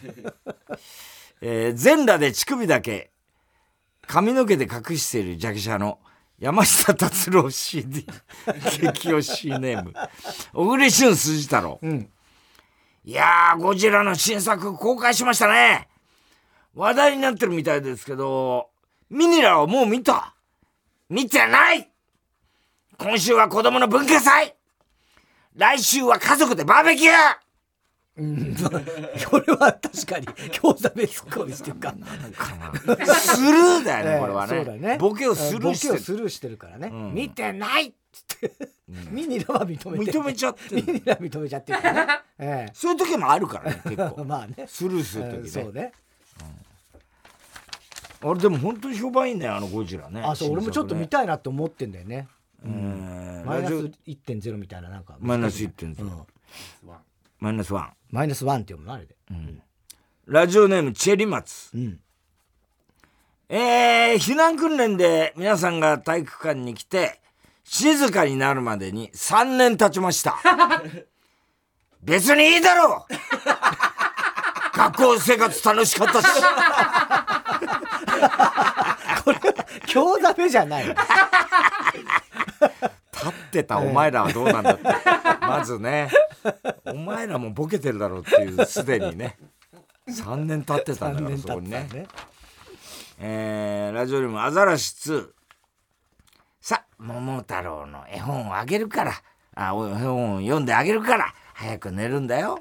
[1.42, 3.10] えー全裸で乳首だけ
[4.06, 5.98] 髪の毛で隠しているジャケ写の
[6.38, 8.06] 山下達郎 CD
[8.80, 9.92] 激推しネーム。
[10.54, 12.08] 小栗旬筋太郎、ん。
[13.04, 15.88] いやーゴジラの新作公開しましたね
[16.76, 18.68] 話題になってるみたいですけど
[19.10, 20.34] ミニラはもう見た？
[21.08, 21.88] 見てない？
[22.98, 24.54] 今週は子供の文化祭？
[25.56, 27.14] 来週は家族でバーベキュー？
[29.28, 31.94] これは確かに興ざめツッコミっていうか。
[33.14, 34.96] スルーだよね、ええこれはねそうだね。
[34.98, 36.88] ボケをスルーしてボケをスルーしてるからね。
[36.88, 38.52] ん見てないっつって。
[39.10, 40.20] ミニラは認めてる。
[40.20, 42.18] 認めちゃってるミニラは認めちゃってるからね。
[42.38, 44.66] えそういう時もあるからね結え構 まあね。
[44.66, 45.92] スルーする時ねうんそうね。
[48.28, 50.20] あれでも本当に評判いいねあのゴジラね。
[50.20, 52.26] あ、そう、俺もちょっと見たいなって思ってんだよね。
[52.64, 53.42] うん。
[53.46, 55.16] マイナスラジオ1.0みたいななんか。
[55.20, 56.26] マイナス1.0うん。
[57.38, 57.92] マイナスワン。
[58.10, 59.14] マイナス1って読むのあれで。
[60.26, 61.70] ラジオネームチェリマツ。
[61.76, 62.00] うん。
[63.48, 67.20] えー、避難訓練で皆さんが体育館に来て
[67.62, 70.36] 静かになるまでに3年経ちました。
[72.02, 73.14] 別にいいだろう。
[74.76, 76.26] 学校生活楽しかったし
[79.86, 80.84] 興ざめじゃない。
[80.84, 80.96] 立
[83.28, 84.84] ってたお前らはどうなんだって、
[85.40, 86.08] まずね。
[86.84, 89.36] お前らもボケてるだろうっていうすでにね。
[90.08, 91.88] 3年経ってたんだ3からそこにね。
[93.18, 95.28] えーラジオネームアザラシ2
[96.60, 99.12] さ桃太郎の絵本をあげるから。
[99.54, 101.32] あお絵本を読んであげるから。
[101.54, 102.58] 早く寝るんだよ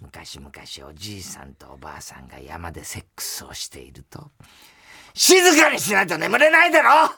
[0.00, 0.50] 昔々
[0.88, 4.30] おじいさんとおばあさんが山でセックスをしていると
[5.14, 7.10] 静かにしないと眠れないだろ！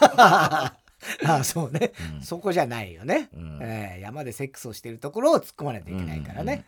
[1.26, 3.28] あそうね、そこじゃないよね、
[3.60, 6.64] えー山でセックスをしているところを突っ込まないといけないからね、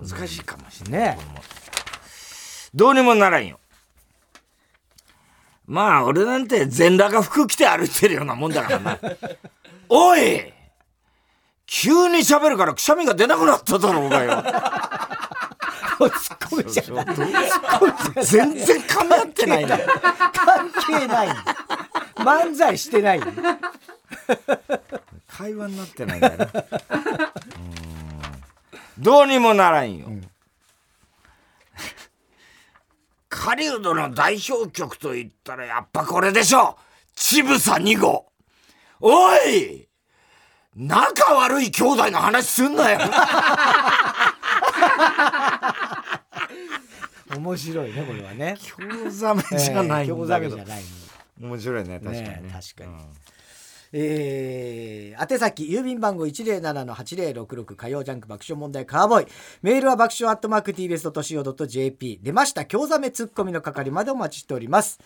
[0.00, 1.22] 難しいかもしれない、ね。
[2.74, 3.58] どうにもならんよ。
[5.66, 8.98] まあ俺なんて全裸が服着て歩いてるようなもんだからな。
[9.88, 10.52] おい
[11.70, 14.42] 急に喋るからくしゃみが出なくなっただろうがよ。
[15.98, 16.82] 突っ込めちゃ
[18.16, 19.86] う全然噛み合ってないね
[20.32, 21.28] 関係ない。
[22.16, 23.20] 漫才してない。
[25.28, 26.64] 会話になってないんだよなうん。
[28.98, 30.06] どうにもならんよ、
[33.28, 36.78] 狩人の代表曲と言ったらやっぱこれでしょ。
[37.14, 38.26] ちぶさ2号。
[39.00, 39.87] おい
[40.78, 43.00] 仲悪い兄弟の話すんなよ。
[47.36, 48.56] 面白いねこれはね。
[48.62, 50.82] 興ざめじゃない興ざめじゃない
[51.40, 52.30] 面白いね確かにね。
[52.42, 52.92] ね確かに。
[53.90, 59.26] えー、宛先郵便番号107-8066火曜ジャンク爆笑問題カーボーイ。
[59.62, 65.00] メールは爆笑アットマーク TBS.CO.JP 出ました興ざめツッコミの係までお待ちしております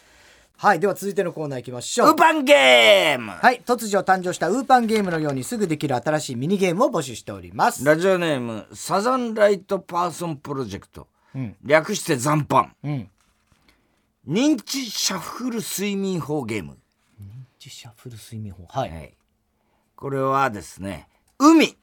[0.63, 2.09] はいでは続いてのコーナー行きましょう。
[2.11, 3.33] ウーパンゲーム。
[3.33, 7.85] はい突如誕生したウーパンゲームのようにすぐできる新しいミニゲームを募集しております。
[7.85, 11.57] ラジオネームサザンライトパーソンプロジェクト、うん。
[11.65, 12.71] 略して残飯。
[12.85, 13.11] うん。
[14.29, 16.79] 認知シャッフル睡眠法ゲーム、
[17.59, 18.65] シャッフル睡眠法。
[18.69, 19.17] はい、はい、
[19.97, 21.09] これはですね
[21.41, 21.77] 海。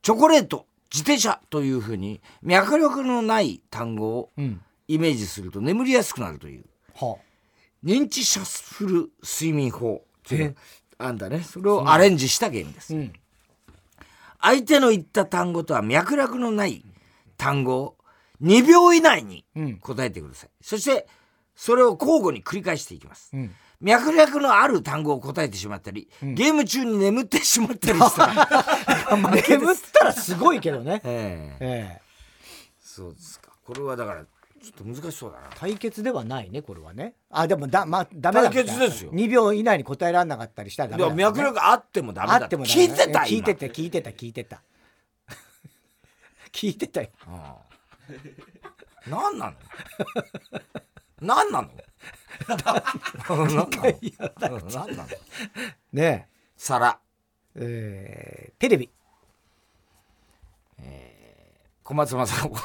[0.00, 4.62] チョコレート自転車というふうに脈力のない単語をうん。
[4.88, 6.64] イメージすると眠りやすくなるという。
[6.94, 7.18] は
[7.84, 10.56] 認知シャッフル睡眠法っていう
[10.98, 11.40] あんだね。
[11.40, 13.12] それをアレンジしたゲームです、うん。
[14.40, 16.84] 相手の言った単語とは脈絡のない
[17.36, 17.96] 単語を
[18.42, 19.76] 2秒以内にうん。
[19.78, 21.06] 答えてください、そして
[21.54, 23.50] それを交互に繰り返していきます、うん。
[23.80, 28.48] 脈絡のある単語を答えてしまったり、ゲーム中に眠ってしまったりしたら。
[29.48, 31.02] 眠ったらすごいけどね。
[31.04, 31.64] ええ。
[31.64, 32.02] ええ。
[32.80, 33.50] そうですか。
[33.64, 34.24] これはだから
[34.62, 35.48] ちょっと難しそうだな。
[35.56, 37.14] 対決ではないねこれはね。
[37.30, 39.12] あでもだまあダメだ対決ですよ。
[39.12, 41.16] 2秒以内に答えられなかったりしたらダメだね。
[41.16, 42.92] 脈絡あってもダメだあってもダメだ。
[42.92, 44.62] 聞いてた聞いて今た聞いてた聞いてた。
[46.52, 47.08] 聞いてたよ。
[47.26, 47.62] ああ。
[49.08, 49.56] 何なの？
[51.20, 51.68] 何なの？
[52.48, 52.74] 何な
[53.56, 53.68] の？
[54.70, 55.08] 何なの？
[55.92, 56.98] ね皿。
[57.56, 58.90] ええーテレビ。
[61.82, 62.62] 小松政子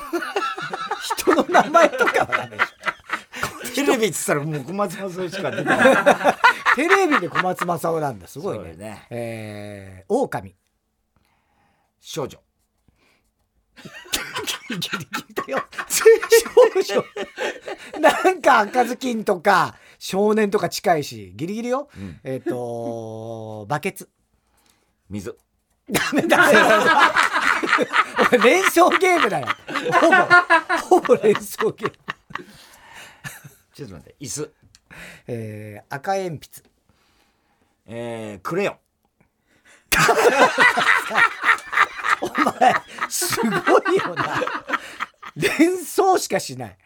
[1.16, 2.26] 人の名前とか。
[2.26, 6.36] はダメでしょテレビっつったらもう小松政子しか出てこない。
[6.76, 8.28] テレビで小松政夫なんだ。
[8.28, 8.74] すごいね。
[8.74, 9.08] ね。
[9.10, 10.56] えー、狼。
[12.00, 12.40] 少女。
[14.70, 14.90] ギリギ
[15.28, 15.64] リだよ。
[15.88, 17.06] 少女。
[18.00, 22.20] なんか赤ずきんとか少年とか近いしギリギリよ、ん。
[22.24, 24.10] えっ、とバケツ。
[25.10, 25.38] 水。
[25.90, 26.38] ダメだ
[28.44, 29.48] 連想ゲームだよ。
[30.88, 31.96] ほぼほぼ連想ゲーム。
[33.74, 34.54] ちょっと待って椅子。
[35.28, 36.64] えー、赤鉛筆。
[37.86, 38.78] えー、クレヨン。
[43.10, 44.42] すごいよな。
[45.36, 46.78] 連想しかしない。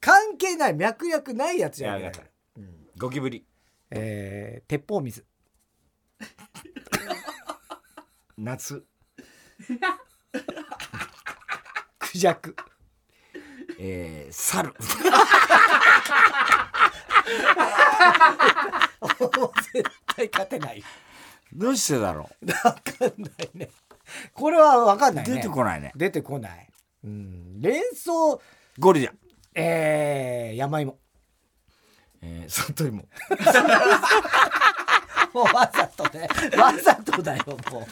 [0.00, 2.12] 関係ない脈略ないやつやねいや
[2.98, 3.44] ゴキブリ。
[3.90, 5.24] えー、鉄砲水。
[8.38, 8.84] 夏
[11.98, 12.56] クジャク。
[13.78, 14.74] えー、猿。
[19.72, 20.82] 絶対勝てない。
[21.52, 23.70] どうしてだろ分かんないね。
[24.32, 25.34] これは分かんなういね。
[25.36, 25.92] 出てこないね。
[25.96, 26.68] 出てこない。
[27.04, 27.60] うん。
[27.60, 28.40] 連想。
[28.78, 29.12] ゴリラ。
[29.54, 30.98] えー、山芋。
[32.22, 33.04] えー、里芋。
[35.32, 36.28] もうわざとね。
[36.56, 37.86] わざとだよも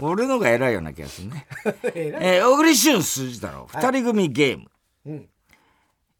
[0.00, 1.46] 俺のが偉いような気がするね。
[1.64, 4.70] うえ小栗旬筋太郎二人組ゲーム、
[5.06, 5.28] うん。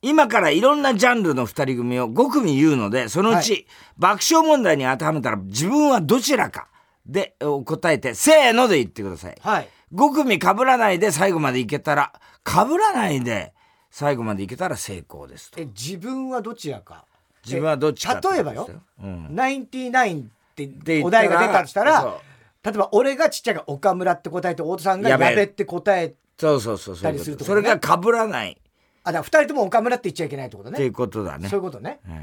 [0.03, 3.67] 今からいろんなジャンルの二人組を5組言うのでそのうち、はい。
[3.99, 6.69] 爆笑問題に当てはめたら自分はどちらか
[7.07, 9.37] でお答えてせーので言ってください。
[9.41, 9.69] はい。
[9.95, 12.13] 5組被らないで最後までいけたら
[12.47, 13.53] 被らないで
[13.91, 15.61] 最後までいけたら成功ですと。
[15.61, 17.05] え自分はどちらか。
[17.45, 18.69] 自分はどっちか例えばよ。
[19.03, 19.35] うん。
[19.35, 22.21] ナインティナインってでお題が出たとしたら
[22.63, 27.63] 例えば俺がちっちゃいが岡村って答えて太田さんがやべって答えそうそうそうたりすることね。
[27.63, 28.61] れが被らない。
[29.05, 30.75] あだから二人とも岡村って言っちゃいけないってことね。
[30.75, 31.49] っていうことだね。
[31.49, 32.01] そういうことね。
[32.07, 32.21] はい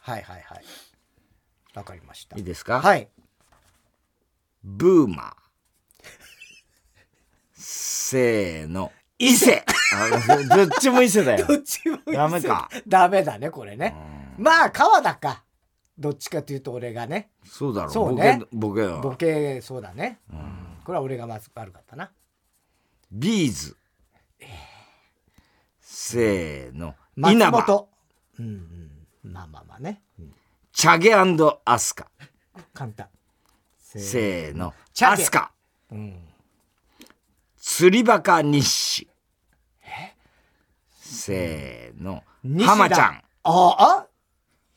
[0.00, 0.64] はいはいはい。
[1.74, 2.36] わかりました。
[2.36, 2.80] いいですか？
[2.80, 3.08] はい。
[4.62, 5.32] ブーマー。
[7.54, 8.92] せーの。
[9.18, 9.64] 伊勢。
[9.94, 11.46] あどっちも伊勢だよ。
[11.46, 12.68] どっちもいいダメか。
[12.86, 13.94] ダメだねこれね。
[14.38, 15.44] まあ川田か
[15.98, 17.92] どっちかというと俺がねそうだろう。
[17.92, 19.16] そうねボケ、ボケボよ。
[19.16, 20.20] ケそうだね、
[20.84, 22.10] これは俺がまず悪かったな
[23.12, 23.76] ビーズ。
[25.80, 26.94] せーの。
[27.16, 27.62] 松稲葉。
[27.62, 27.88] 本
[28.40, 30.34] うんうんまあまあまあね、うん
[30.72, 32.10] チャゲアスカ。
[32.72, 33.08] 簡単
[33.78, 34.74] せーの。
[34.92, 35.52] チャスカ。
[35.92, 36.28] うん
[37.56, 39.08] 釣りバカ日誌。
[40.90, 42.24] せーの。
[42.66, 43.22] 浜ちゃん。
[43.44, 44.06] ああ？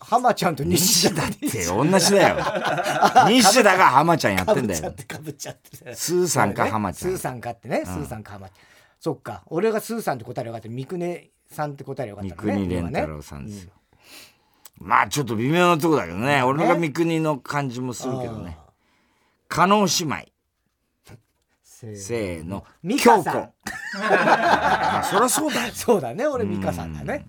[0.09, 1.65] 浜ちゃんと西田って。
[1.67, 2.37] 同じだよ。
[3.27, 4.81] 西田が浜ちゃんやってんだよ。
[4.81, 4.93] かぶっちゃっ。
[4.93, 7.11] てかぶっちゃってスーさんか浜ちゃん。
[7.11, 8.57] スーさんかってね、スーさんか浜ちゃん。
[9.01, 9.43] そっか。
[9.47, 12.29] 俺がスーさんって答えればよかった三國さんって答えればよ。
[12.29, 13.71] かったのね三國連太郎さんですよ。
[14.77, 16.41] まあちょっと微妙なとこだけどね。
[16.41, 18.57] 俺が三國の感じもするけどね。
[19.49, 20.25] 加納姉妹。
[21.63, 22.63] せーの。
[22.81, 23.51] 美香さん。
[25.03, 25.73] そりゃそうだよ。
[25.73, 26.25] そうだね。
[26.25, 27.27] 俺美香さんだね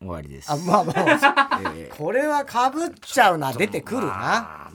[0.00, 0.50] 終わりです。
[0.52, 1.60] あまあまあ。
[1.74, 3.52] えーこれはかぶっちゃうな。
[3.52, 4.06] 出てくるな。
[4.06, 4.70] まあ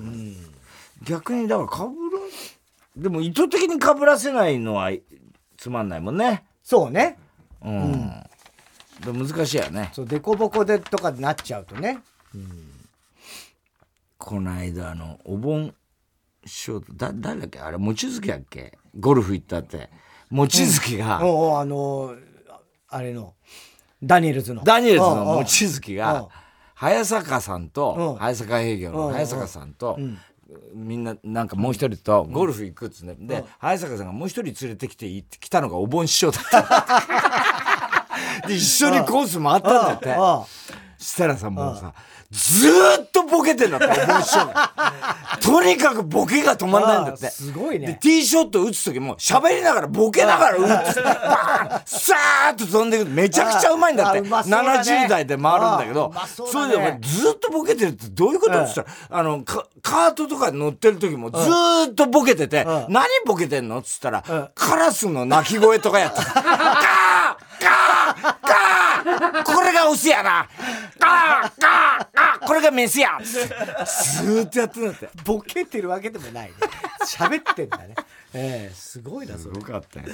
[1.03, 2.19] 逆にだからかぶら
[2.95, 4.91] でも意図的にかぶらせないのは
[5.57, 6.45] つまんないもんね。
[6.63, 7.17] そうね。
[7.61, 8.23] うん。
[9.03, 9.91] でも難しいよね。
[9.93, 11.99] そうデコボコでとかになっちゃうとね。
[14.17, 15.73] この間あのお盆
[16.45, 17.59] ショートだ誰だっけ？
[17.59, 18.77] あれ望月だっけ？
[18.99, 19.89] ゴルフ行ったって。
[20.31, 22.15] 望月が、おうおうあの
[22.49, 23.33] ああれの
[24.03, 24.63] ダニエルズの。
[24.63, 25.97] ダニエルズの望月うん。
[25.97, 26.27] が
[26.75, 28.17] 早坂さんうとん。
[28.17, 28.95] 早坂営業うん。
[28.95, 30.17] の早坂さんとん。
[30.73, 35.07] みんななんかもう一人とゴルフ行くっつねで早坂さんがもう一人連れてきて
[35.39, 37.03] 来たのがお盆師匠だった。
[38.47, 40.15] で一緒にコース回ったんだって
[41.03, 41.93] ああしたらさもうさ
[42.33, 44.45] ずーっとボケてんだって面白い
[45.39, 47.29] とにかくボケが止まんないんだって。
[47.29, 50.95] すごいでねティーショット打つ時も喋りながらボケながら打つ。
[51.03, 53.09] バーンさーっと飛んでいく。
[53.11, 54.21] めちゃくちゃうまいんだって。
[54.21, 54.29] ね。
[54.29, 62.85] 70代で回るんだけどそうそれでお前ずーっとボケてるってどういうことって言ったらあのカカートとか乗ってる時もずーっとボケててうん。
[62.89, 64.49] 何ボケてんのっつったらん。
[64.55, 66.33] カラスの鳴き声とかやってた。
[66.41, 66.55] ガー
[67.61, 70.47] ガーガーこれがオスやな
[71.03, 75.09] ガーガーガーこれがメスやずーっとやってんだって。
[75.25, 76.53] ボケてるわけでもないね。
[77.05, 77.95] 喋ってんだね。
[78.33, 79.61] ええすごいなそれ。
[79.61, 80.05] かったよ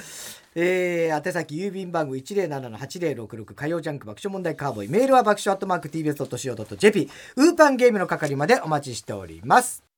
[0.54, 4.88] えー、宛先郵便番号107-8066火曜ジャンク爆笑問題カーボーイ。
[4.88, 9.89] メールは爆笑アットマーク TBS.CO.JP ウーパンゲームの係までお待ちしております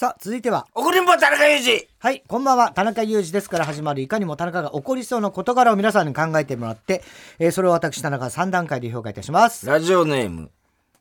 [0.00, 7.02] さあ続いては怒りんぼ田中裕二はいこんばんは田中裕二ですから始まるいかにも田中が起こりそうな事柄を皆さんに考えてもらって、
[7.38, 10.50] えーそれを私田中が3段階で評価いたしますラジオネーム、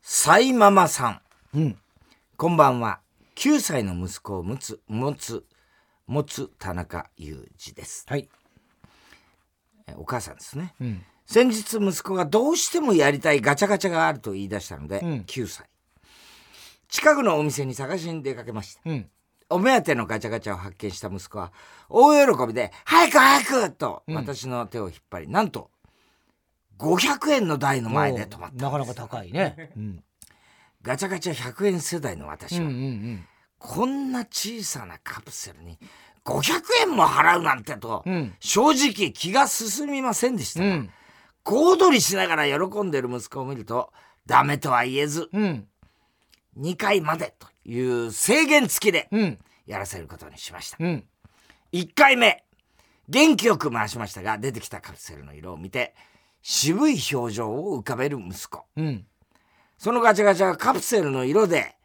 [0.01, 1.21] サイママさん。
[1.55, 1.77] うん
[2.35, 2.99] こんばんは。
[3.37, 5.45] 9歳の息子を持つ、持つ、
[6.05, 8.03] 持つ田中裕二です。
[8.05, 8.27] はい
[9.87, 10.73] えお母さんですね。
[10.81, 15.68] うん先日息子がどうしてもやりたいガチャガチャがあると言い出したので、うん9歳。
[16.89, 18.81] 近くのお店に探しに出かけました。
[18.85, 19.09] うん。
[19.51, 21.51] お目当てのガチャガチャを発見した息子は、
[21.87, 25.71] 大喜びで、早く早くと、私の手を引っ張り、なんと、
[26.77, 28.65] 500円の台の前で止まった。
[28.65, 29.71] なかなか高いね。
[29.75, 30.03] うん。
[30.81, 33.25] ガチャガチャ100円世代の私は、うんうん
[33.61, 35.77] こんな小さなカプセルに
[36.23, 38.33] 500円も払うなんてと、うん。
[38.39, 40.89] 正直気が進みませんでしたが、うん。
[41.43, 43.91] 小躍りしながら喜んでる息子を見ると、
[44.25, 45.67] ダメとは言えず、うん
[46.59, 49.39] 2回までという制限付きでうん。
[49.65, 50.77] やらせることにしました。
[50.79, 51.03] うん。
[51.73, 52.43] 1回目、
[53.07, 55.95] 元気よく回しましたが、出てきたカプセルの色を見て、
[56.41, 58.63] 渋い表情を浮かべる息子。
[58.75, 59.05] うん。
[59.77, 61.75] そのガチャガチャはカプセルの色で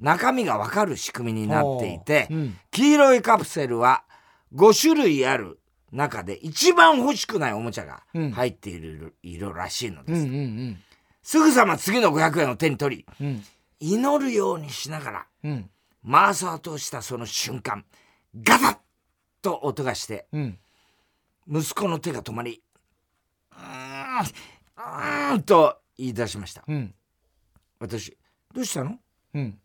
[0.00, 2.58] 中身がわかる仕組みになっていて、ほううん。
[2.70, 4.04] 黄色いカプセルは
[4.54, 5.58] 5種類ある
[5.90, 8.30] 中で一番欲しくないおもちゃがうん。
[8.30, 10.20] 入っている色らしいのです。
[10.22, 10.78] うんうん
[11.26, 13.42] すぐさま次の500円を手に取り、うん
[13.86, 15.70] 祈るようにしながらうん。
[16.10, 17.84] 回そうとしたその瞬間、
[18.42, 18.76] ガタッ
[19.42, 20.58] と音がして、うん。
[21.46, 22.62] 息子の手が止まり、
[23.52, 26.64] うーん、うーんと言い出しました。
[26.66, 26.94] うん。
[27.78, 28.16] 私、
[28.54, 28.98] どうしたの？
[29.34, 29.58] うん。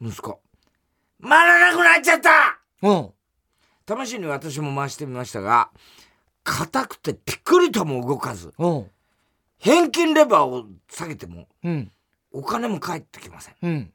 [0.00, 0.40] 息子。
[1.22, 2.58] 回らなくなっちゃった！
[2.82, 3.12] うん。
[4.06, 5.70] 試しに私も回してみましたが、
[6.44, 8.90] 硬くてピクリとも動かず、うん。
[9.58, 11.90] 返金レバーを下げてもうん
[12.32, 13.54] お金も返ってきません。
[13.62, 13.92] うん。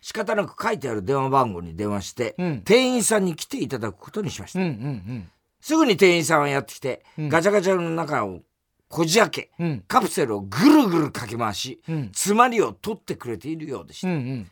[0.00, 2.62] 仕方なく書いてある電話番号に電話して、うん。
[2.62, 4.60] 店員さんに来ていただくことにしました。
[4.60, 5.30] うんうん
[5.62, 7.28] すぐに店員さんはやってきて、うん。
[7.28, 8.40] ガチャガチャの中を
[8.88, 9.84] こじ開け、うん。
[9.86, 12.06] カプセルをぐるぐるかき回し、うん。
[12.06, 14.08] 詰まりを取ってくれているようでした。
[14.08, 14.50] うんうん。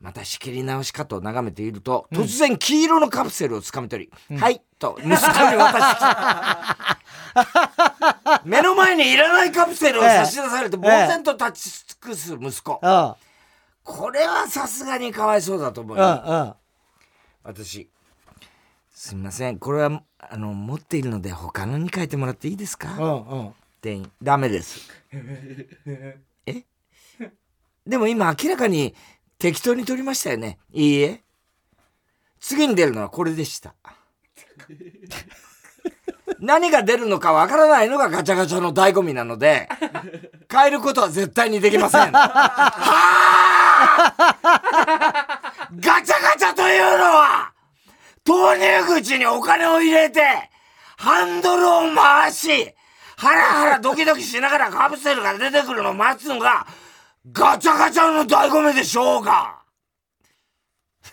[0.00, 5.20] また仕切り直しかと眺めていると、突然黄色のカプセルをつかみ取り、はい、と息子に
[5.56, 6.04] 渡して、
[8.44, 12.78] 目の前にいらないカプセルを差し出されて、呆然と立ち尽くす息子。
[12.82, 13.16] あ
[13.84, 16.20] これはさすがにかわいそうだと思いあます。
[16.30, 16.56] ああ
[17.44, 17.88] 私、
[18.92, 23.54] すみません、これは、あの、持っているので他のに書いてもらっていいですか？
[23.80, 24.90] 店員、ダメです。
[26.46, 26.64] え？
[27.86, 28.96] でも今明らかに
[29.38, 30.58] 適当に取りましたよね。
[30.72, 31.22] いいえ。
[32.40, 33.74] 次に出るのはこれでした。
[36.40, 39.68] 何が出るのかわからないのがガチャガチャの醍醐味なので、
[40.50, 42.12] 変えることは絶対にできません。
[42.12, 43.76] はあ
[45.80, 47.52] ガチャガチャというのは、
[48.24, 50.50] 投入口にお金を入れて、
[50.96, 52.74] ハンドルを回し、
[53.16, 56.66] ハラハラドキドキしながらカプセルが出てくるのを待つのが、
[57.32, 59.55] ガチャガチャの醍醐味でしょうが。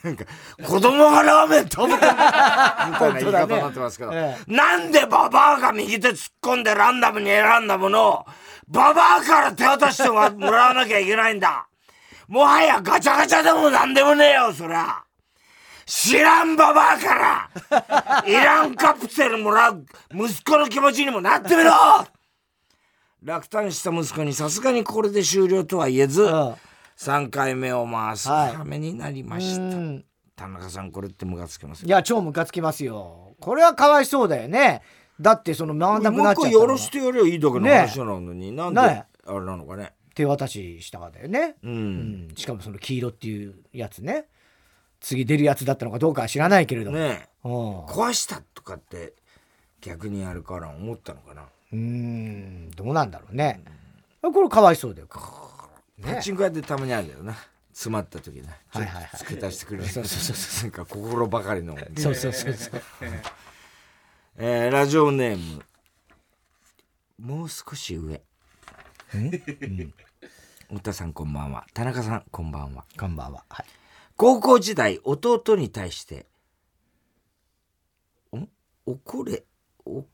[0.04, 0.26] なんか、
[0.66, 8.26] 子供がラーメン食べてるみたいな言い方になってますけど、えなんでババアが右手突っ込んでランダムに選んだものを、
[8.68, 11.68] ババアから手渡してもらわなきゃいけないんだ。
[12.28, 15.04] もはやガチャガチャでもなんでもねえよ、そりゃ。
[15.86, 21.72] 知らんババアから、いらんカプセルもらう息子の気持ちにもなってみろ。
[23.22, 26.56] 落胆した息子にさすがにこれで終了とは言えず、うん
[27.04, 28.56] 3回目を回すはい。
[28.56, 29.62] 羽目になりまうした。
[29.62, 30.06] ん。
[30.36, 31.88] 田中さん、これってムカつきますよ。
[31.88, 33.36] いや超ムカつきますよ。
[33.42, 34.82] これはかわいそうだよね。
[35.20, 39.94] だってその回んなくなっちゃったの一回やらしてやりゃいいだけのね話なのに、なんであねれなのかね。
[40.16, 41.56] 手渡ししたからだよね。
[41.62, 41.72] うん。
[41.72, 41.76] う
[42.32, 42.36] ん。
[42.36, 44.26] しかもその黄色っていうやつね。
[45.02, 49.14] 次出るやつだったのかどうかは知らないけれども、ね壊したとかって
[49.82, 51.42] 逆にやるから思ったのかな。
[51.74, 52.72] うーん。
[52.72, 53.62] どうなんだろうね、
[54.22, 55.08] これかわいそうだよ
[56.06, 57.36] パチンコ屋でたまにあるんだよな。
[57.72, 58.44] 詰まった時ね。
[58.70, 59.10] はいはいはい。
[59.18, 59.90] 付け足してくれる。
[59.90, 62.82] そうそうそうなんか心ばかりのそうそうそうそう。
[64.38, 65.64] えーラジオネーム
[67.20, 68.22] もう少し上。
[70.68, 71.66] 太田さんこんばんは。
[71.74, 72.86] 田中さんこんばんは。
[73.00, 73.44] こんばんは。
[73.50, 73.66] はい。
[74.16, 76.28] 高校時代弟に対して
[78.36, 78.48] ん
[78.86, 79.44] 怒れ
[79.86, 80.06] お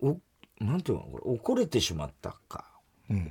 [0.00, 0.18] お
[0.60, 1.04] なんていうの？
[1.04, 2.77] これ怒れてしまったか、うん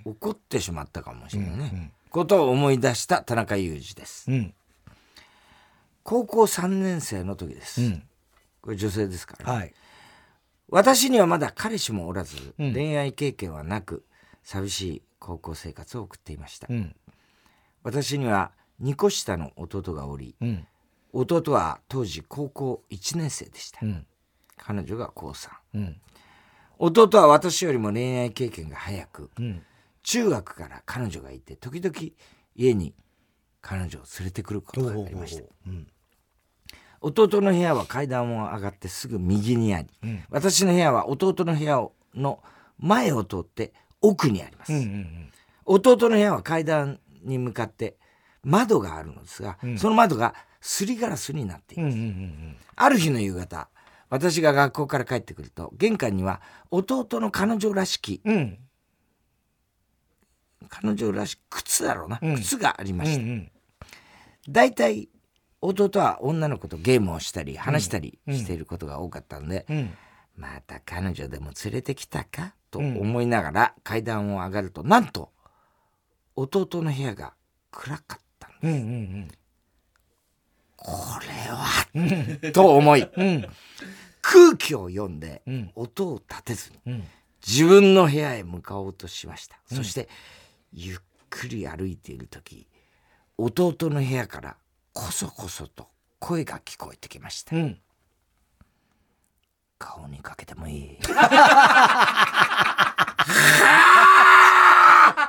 [0.05, 4.31] 怒ってしまったかもしれないね、うんことを思い出した田中裕二です。
[4.31, 4.53] うん。
[6.03, 8.03] 高校3年生の時です、うん。
[8.61, 9.73] これ女性ですから、ねはい。
[10.69, 12.73] 私にはまだ彼氏もおらず、うん。
[12.73, 14.05] 恋愛経験はなく
[14.43, 16.95] 寂しい高校生活を送っていました、うん。
[17.83, 18.51] 私には
[18.81, 20.67] 2個下の弟がおりうん。
[21.13, 24.05] 弟は当時高校1年生でした、うん。
[24.57, 26.01] 彼女が高3うん
[26.79, 29.63] 弟は私よりも恋愛経験が早くうん。
[30.03, 31.93] 中学から彼女がいて時々
[32.55, 32.93] 家に
[33.61, 35.43] 彼女を連れてくることがありました。
[35.67, 35.87] うん。
[37.01, 40.23] 弟の部屋は階段を上がってすぐ右にあり、うん。
[40.29, 42.41] 私の部屋は弟の部屋の
[42.79, 45.31] 前を通って奥にあります、うんうん
[45.69, 47.97] 弟の部屋は階段に向かって
[48.41, 49.77] 窓があるのですが、うん。
[49.77, 52.57] その窓がすりガラスになっています、うんうんうん。
[52.77, 53.67] ある日の夕方
[54.09, 56.41] 私が学校から帰ってくると玄関には
[56.71, 58.35] 弟の彼女らしきうん。
[58.35, 58.57] うん
[60.69, 62.35] 彼女らしき靴だろうな、うん。
[62.35, 63.51] 靴がありました、うん
[64.49, 65.09] 大体
[65.59, 69.93] 弟は女の子とゲームをしたり話したりしていることが多かったんで、うん。
[70.35, 75.31] また彼女でも連れてきたかと思いながら階段を上がると、なんと
[76.35, 77.33] 弟の部屋が
[77.71, 79.27] 暗かったのうんうん
[80.77, 81.67] これは
[82.53, 83.45] と思いうん
[84.21, 87.03] 空気を読んでうん音を立てずにうん。
[87.45, 90.09] 自分の部屋へ向かおうとしました、そして
[90.73, 90.97] ゆっ
[91.29, 92.67] くり歩いている時
[93.37, 94.57] 弟の部屋から
[94.91, 95.87] こそこそと
[96.19, 97.79] 声が聞こえてきました、うん。
[99.77, 100.97] 顔にかけてもいい？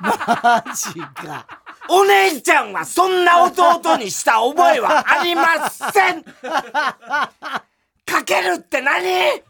[0.01, 1.47] マジか
[1.89, 6.23] お姉ちゃんはそんな弟にした覚えはありません。
[6.23, 7.33] か
[8.25, 9.43] けるって何？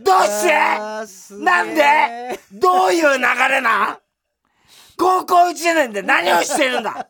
[0.00, 0.52] どうして？
[1.44, 2.40] なんで？
[2.52, 3.92] どういう流れな？
[3.92, 3.98] ん
[4.96, 7.08] 高校1年で何をしてるんだ？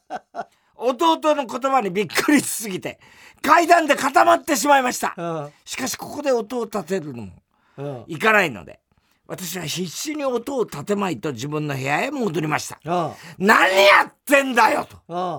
[0.76, 2.98] 弟の言葉にびっくりしすぎて
[3.42, 5.14] 階段で固まってしまいました。
[5.16, 5.52] うん。
[5.64, 7.32] しかしここで音を立てるのも
[7.76, 8.04] うん。
[8.06, 8.80] いかないので
[9.30, 12.80] 私は必死に音を立てまいと自分の部屋へ戻りました。
[12.84, 12.88] う
[13.42, 14.96] ん何やってんだよと。
[15.06, 15.38] うん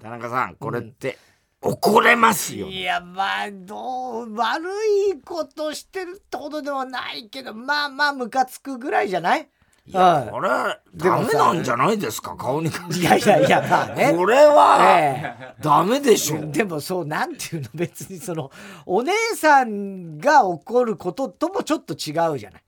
[0.00, 1.18] 田中さんこれって
[1.60, 4.62] 怒れますよ、いやまあどう悪
[5.10, 9.48] いことしてるってことではないけどまあまあムカつくぐらいじゃない？
[9.86, 12.36] いやこれはダメなんじゃないですか？
[12.36, 14.12] 顔にかいやいやいやまあね。
[14.16, 15.56] これはえ。
[15.60, 17.70] ダメでしょ、でもそうなんていうの？
[17.74, 18.52] 別にその
[18.84, 22.62] お姉さんが怒ることともちょっと違うじゃない？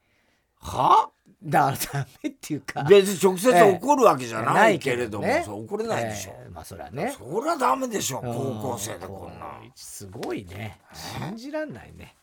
[0.60, 1.10] は？
[1.42, 2.82] だからダメっていうか。
[2.84, 6.50] 別に直接怒るわけじゃないけれども、ねそう怒れないでしょ、ええ。
[6.50, 7.14] まあそれはね。
[7.16, 8.34] そりゃダメでしょうん。
[8.34, 9.46] 高校生でこんな。
[9.74, 10.80] すごいね。
[10.92, 12.16] 信じらんないね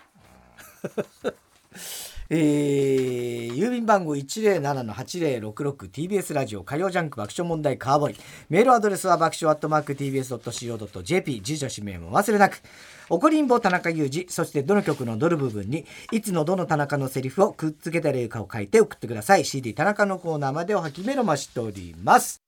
[2.29, 8.15] えー郵便番号 107-8066TBS ラジオ火曜ジャンク爆笑問題カーボーイ。
[8.49, 12.61] メールアドレスは爆笑アットマーク TBS.CO.JP 住所氏名も忘れなく。
[13.09, 19.45] 怒りんぼ田中裕二そしてどの曲のどの部分にいつのどの田中のセリフをくっつけた例かを書いて送ってください。
[19.45, 22.44] CD 田中のコーナーまでおはきメロマしております。